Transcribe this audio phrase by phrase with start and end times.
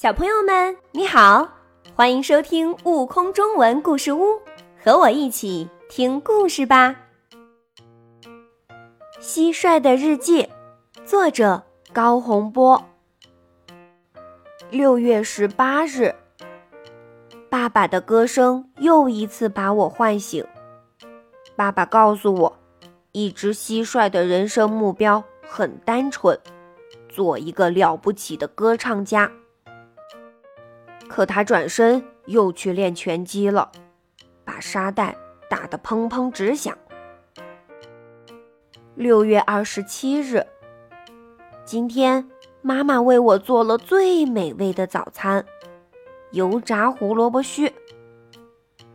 [0.00, 1.48] 小朋友们，你好，
[1.96, 4.26] 欢迎收听《悟空中文故事屋》，
[4.80, 6.94] 和我一起听故事吧。
[9.20, 10.44] 《蟋蟀的日记》，
[11.04, 12.80] 作者高洪波。
[14.70, 16.14] 六月十八日，
[17.50, 20.46] 爸爸的歌声又一次把我唤醒。
[21.56, 22.56] 爸爸告诉我，
[23.10, 26.38] 一只蟋蟀的人生目标很单纯，
[27.08, 29.28] 做一个了不起的歌唱家。
[31.18, 33.72] 可他转身又去练拳击了，
[34.44, 35.16] 把沙袋
[35.50, 36.78] 打得砰砰直响。
[38.94, 40.46] 六月二十七日，
[41.64, 42.30] 今天
[42.62, 45.44] 妈妈为我做了最美味的早餐——
[46.30, 47.74] 油炸胡萝卜须。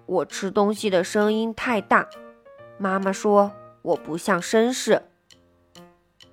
[0.06, 2.08] 我吃东西的声音太大，
[2.78, 5.02] 妈妈说我不像绅士。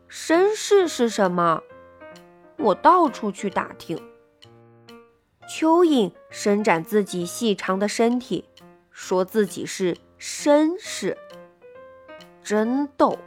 [0.09, 1.65] 绅士是什么？
[2.59, 4.01] 我到处去打听。
[5.51, 8.45] 蚯蚓伸展自己细长的身体，
[8.93, 11.19] 说自己是绅士，
[12.41, 13.19] 真逗。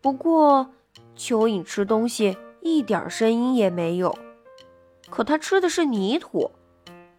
[0.00, 0.68] 不过，
[1.16, 4.18] 蚯蚓吃东西一点声音也没有，
[5.08, 6.50] 可它吃的是泥土，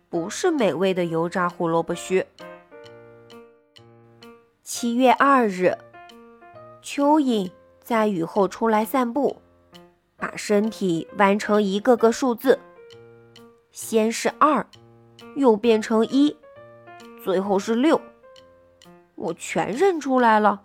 [0.09, 2.25] 不是美味的油炸胡萝卜须。
[4.61, 5.77] 七月二日，
[6.83, 7.49] 蚯蚓
[7.81, 9.37] 在雨后出来散步，
[10.17, 12.59] 把身体弯成一个个数字。
[13.79, 14.65] 先是二，
[15.35, 16.35] 又变成一，
[17.23, 18.01] 最后是六，
[19.13, 20.63] 我全认出来了。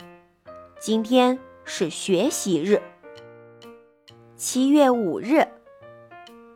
[0.81, 2.81] 今天是学习日。
[4.35, 5.47] 七月五日，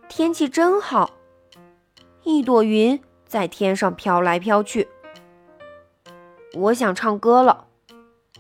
[0.09, 1.11] 天气真好，
[2.23, 4.89] 一朵云在天上飘来飘去。
[6.55, 7.67] 我想唱歌了，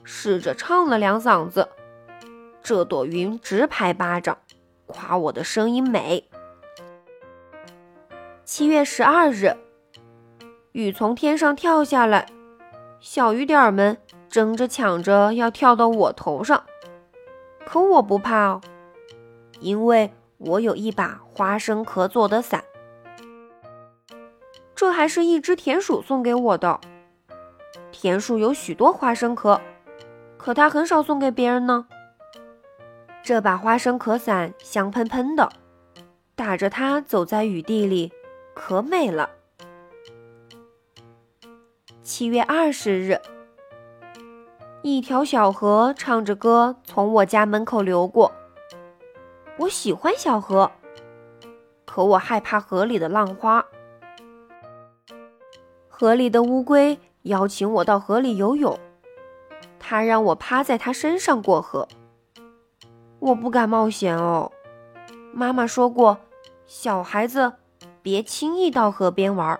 [0.04, 1.68] 试着唱了两嗓子，
[2.62, 4.38] 这朵云直拍巴掌，
[4.86, 6.26] 夸我的声音美。
[8.56, 9.54] 七月十二日，
[10.72, 12.24] 雨从天上跳下来，
[13.00, 13.98] 小雨点儿们
[14.30, 16.64] 争着抢着要跳到我头上，
[17.66, 18.62] 可我不怕哦，
[19.60, 22.64] 因为我有一把花生壳做的伞。
[24.74, 26.80] 这还是一只田鼠送给我的。
[27.92, 29.60] 田鼠有许多花生壳，
[30.38, 31.86] 可它很少送给别人呢。
[33.22, 35.50] 这把花生壳伞香喷喷的，
[36.34, 38.10] 打着它走在雨地里。
[38.56, 39.28] 可美了。
[42.02, 43.20] 七月二十日，
[44.82, 48.32] 一条小河唱着歌从我家门口流过。
[49.58, 50.72] 我喜欢小河，
[51.84, 53.64] 可我害怕河里的浪花。
[55.86, 58.80] 河里的乌龟邀请我到河里游泳，
[59.78, 61.86] 它让我趴在它身上过河。
[63.18, 64.50] 我不敢冒险哦。
[65.34, 66.18] 妈妈说过，
[66.66, 67.52] 小孩子。
[68.06, 69.58] 别轻易到河边玩。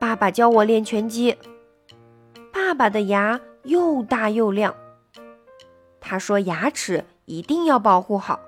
[0.00, 1.38] 爸爸教我练拳击。
[2.52, 4.74] 爸爸的牙又大又亮。
[6.00, 8.40] 他说牙齿一定要保护好，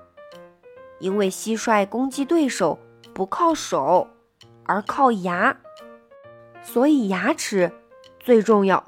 [0.99, 2.77] 因为蟋蟀攻击对手
[3.13, 4.05] 不靠手，
[4.65, 5.57] 而靠牙，
[6.61, 7.71] 所以牙齿
[8.19, 8.83] 最重要。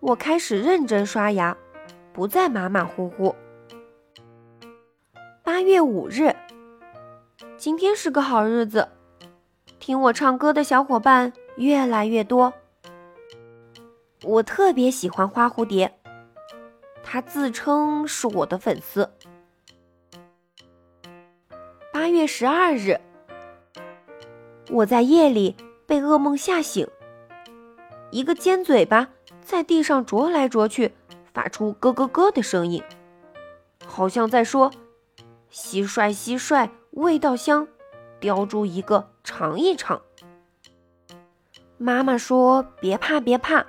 [0.00, 1.56] 我开始认真刷牙，
[2.12, 3.36] 不再马马虎虎。
[5.44, 6.34] 八月五日。
[7.62, 8.88] 今天是个好日子，
[9.78, 12.52] 听我唱歌的小伙伴越来越多。
[14.24, 15.96] 我特别喜欢花蝴蝶，
[17.04, 19.08] 他自称是我的粉丝。
[21.92, 22.98] 八月十二日，
[24.68, 25.54] 我在夜里
[25.86, 26.84] 被噩梦吓醒，
[28.10, 29.08] 一个尖嘴巴
[29.40, 30.92] 在地上啄来啄去，
[31.32, 32.82] 发出咯咯咯的声音，
[33.86, 34.72] 好像在说
[35.54, 37.66] ：“蟋蟀，蟋蟀。”味道香，
[38.20, 40.02] 叼住一个尝一尝。
[41.78, 43.64] 妈妈说：“别怕，别怕，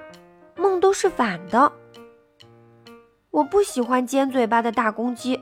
[0.58, 1.72] 梦都是反的。”
[3.32, 5.42] 我不喜欢尖嘴巴的大公鸡，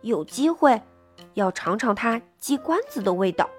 [0.00, 0.80] 有机会
[1.34, 3.50] 要尝尝它鸡冠子的味道。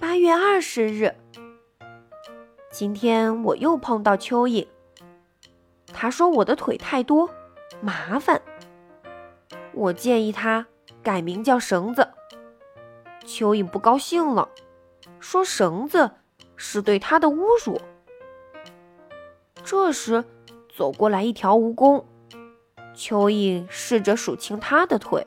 [0.00, 1.14] 八月二十日，
[2.72, 4.66] 今天我又碰到蚯蚓，
[5.86, 7.30] 他说我的腿太多，
[7.80, 8.42] 麻烦。
[9.74, 10.66] 我建议他
[11.02, 12.08] 改名叫绳子。
[13.24, 14.48] 蚯蚓不高兴了，
[15.18, 16.10] 说绳子
[16.56, 17.80] 是对他的侮辱。
[19.64, 20.24] 这时
[20.76, 22.04] 走过来一条蜈蚣，
[22.94, 25.26] 蚯蚓试着数清它的腿，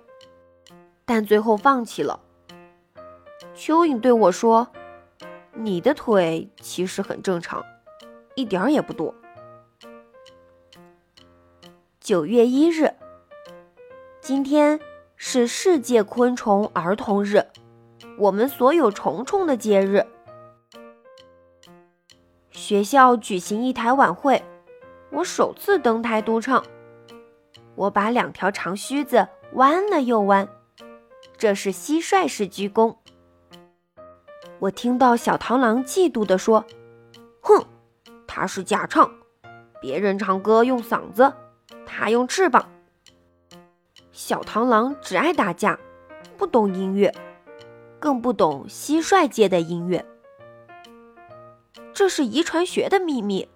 [1.06, 2.20] 但最后放弃了。
[3.56, 4.68] 蚯蚓对我说
[5.58, 7.66] ：“你的腿其实很正常，
[8.36, 9.16] 一点儿也不多。”
[12.00, 12.94] 九月一日。
[14.28, 14.78] 今天
[15.16, 17.46] 是世界昆虫儿童日，
[18.20, 20.06] 我们所有虫虫的节日。
[22.52, 24.44] 学校举行一台晚会，
[25.14, 26.62] 我首次登台独唱。
[27.76, 30.46] 我把两条长须子弯了又弯，
[31.38, 32.98] 这是蟋蟀式鞠躬。
[34.60, 36.66] 我听到小螳螂嫉妒地说
[37.40, 37.66] ：“哼，
[38.28, 39.10] 他是假唱，
[39.80, 41.34] 别人唱歌用嗓子，
[41.86, 42.68] 他用翅膀。”
[44.18, 45.78] 小螳螂只爱打架，
[46.38, 47.14] 不懂音乐，
[48.00, 50.04] 更不懂蟋蟀界的音乐。
[51.94, 53.48] 这是遗传学的秘密，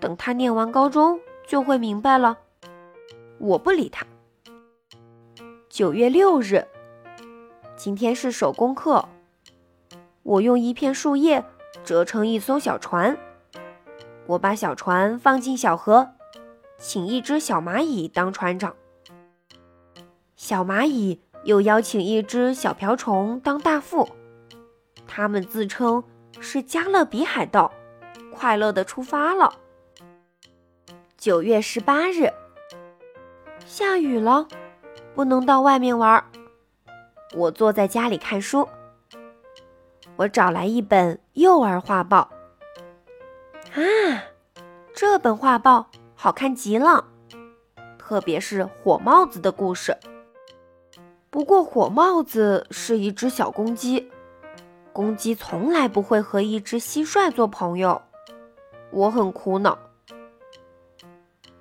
[0.00, 2.38] 等他念完高中就会明白了。
[3.36, 4.06] 我不理他。
[5.68, 6.66] 九月六日，
[7.76, 9.06] 今天是手工课。
[10.22, 11.44] 我用一片树叶
[11.84, 13.14] 折成一艘小船，
[14.26, 16.12] 我把小船放进小河，
[16.78, 18.74] 请一只小蚂蚁当船长。
[20.40, 24.08] 小蚂蚁又邀请一只小瓢虫当大副，
[25.06, 26.02] 他们自称
[26.40, 27.70] 是加勒比海盗，
[28.32, 29.52] 快乐的出发了。
[31.18, 32.32] 九月十八日，
[33.66, 34.48] 下雨了，
[35.14, 36.24] 不能到外面玩。
[37.34, 38.66] 我坐在家里看书。
[40.16, 42.30] 我找来一本幼儿画报，
[43.74, 43.78] 啊，
[44.94, 47.04] 这本画报好看极了，
[47.98, 49.94] 特别是火帽子的故事。
[51.30, 54.10] 不过火帽子是一只小公鸡，
[54.92, 58.02] 公鸡从来不会和一只蟋蟀做朋友，
[58.90, 59.78] 我很苦恼。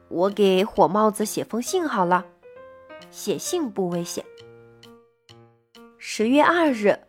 [0.08, 2.26] 我给火帽子写封信好了，
[3.12, 4.26] 写信不危险。
[6.00, 7.00] 十月二日。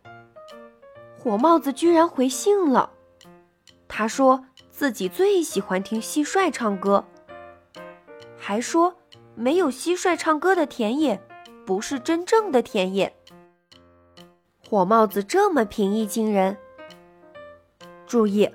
[1.17, 2.91] 火帽子居然回信了，
[3.87, 7.03] 他说自己最喜欢听蟋蟀唱歌，
[8.37, 8.95] 还说
[9.35, 11.19] 没有蟋蟀唱歌的田野
[11.65, 13.13] 不是真正的田野。
[14.69, 16.57] 火帽子这么平易近人，
[18.05, 18.49] 注意，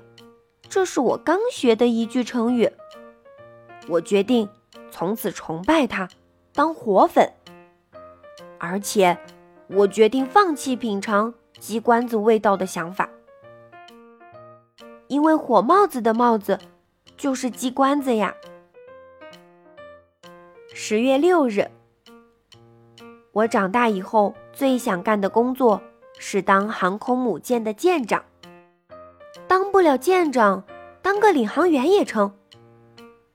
[0.67, 2.71] 这是我刚学的一句成语。
[3.87, 4.49] 我决定
[4.91, 6.09] 从此崇拜他，
[6.53, 7.31] 当火粉，
[8.57, 9.17] 而且
[9.67, 11.33] 我决定放弃品尝。
[11.59, 13.09] 鸡冠子味道的想法，
[15.07, 16.59] 因为火帽子的帽子
[17.17, 18.35] 就是鸡冠子呀。
[20.71, 21.71] 十月六日，
[23.37, 25.79] 我长大以后最想干的工作
[26.17, 28.23] 是当航空母舰的舰长。
[29.47, 30.63] 当不了舰长，
[31.03, 32.33] 当个领航员也成，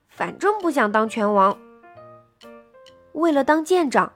[0.09, 1.57] 反正不想当拳王。
[3.13, 4.11] 为了当舰长，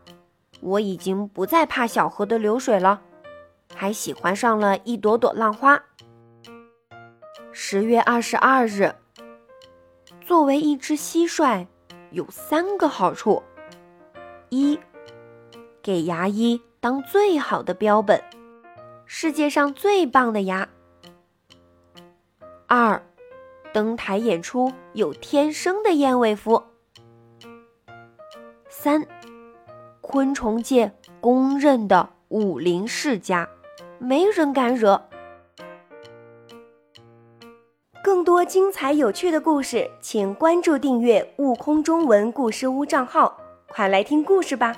[0.60, 3.02] 我已经不再怕小河的流水了。
[3.74, 5.82] 还喜欢上了一朵朵浪花。
[7.54, 8.94] 十月二十二日，
[10.20, 11.66] 作为一只蟋蟀，
[12.12, 13.42] 有三个好处：
[14.50, 14.78] 一，
[15.88, 18.22] 给牙医当最好的标本，
[19.06, 20.68] 世界上最棒的牙；
[22.68, 23.02] 二，
[23.72, 26.62] 登台演出有天生的燕尾服；
[28.68, 29.08] 三，
[30.02, 30.92] 昆虫界
[31.22, 33.48] 公认的武林世家。
[33.98, 35.02] 没人敢惹。
[38.04, 43.40] 更多精彩有趣的故事，请关注订阅“悟空中文故事屋”账号，
[43.70, 44.76] 快来听故事吧。